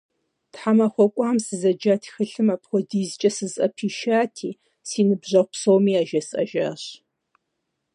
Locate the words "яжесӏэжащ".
6.01-6.83